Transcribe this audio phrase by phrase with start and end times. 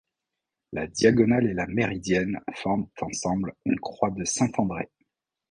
[0.71, 4.89] La Diagonale et la Méridienne forment ensemble une croix de saint André.